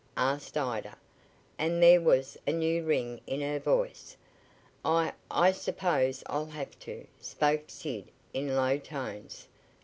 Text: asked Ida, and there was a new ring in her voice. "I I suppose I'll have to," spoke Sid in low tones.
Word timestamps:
asked 0.17 0.57
Ida, 0.57 0.97
and 1.59 1.83
there 1.83 2.01
was 2.01 2.35
a 2.47 2.51
new 2.51 2.83
ring 2.83 3.21
in 3.27 3.39
her 3.41 3.59
voice. 3.59 4.17
"I 4.83 5.13
I 5.29 5.51
suppose 5.51 6.23
I'll 6.25 6.47
have 6.47 6.79
to," 6.79 7.05
spoke 7.19 7.65
Sid 7.67 8.09
in 8.33 8.55
low 8.55 8.79
tones. 8.79 9.47